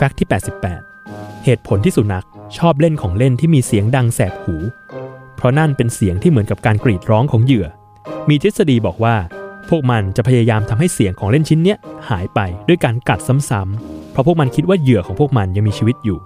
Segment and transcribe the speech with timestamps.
[0.00, 0.28] แฟกต์ที่
[0.84, 2.26] 88 เหตุผลที่สุนัข
[2.58, 4.56] ชอบเล่นของเล่นที่มีเสียงดังแสบหู
[5.36, 7.66] เพราะนั่นเป็นเสียงที่เหมือนกับการกรีดร้องของเหยื่อ
[8.28, 9.14] มีทฤษฎีบอกว่า
[9.68, 16.18] พวกมันจะพยายามทำให้เสียงของเล่นชิ้นเนี้ยหายไปด้วยการกัดซ้ำๆเพราะพวกมันคิดว่าเหยื่อของพวกมันยังมีชีวิตอยู่